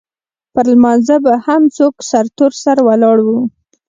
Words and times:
پر 0.53 0.65
لمانځه 0.73 1.15
به 1.25 1.33
هم 1.45 1.61
څوک 1.77 1.93
سرتور 2.09 2.51
سر 2.63 2.77
ولاړ 2.87 3.17
وو. 3.25 3.39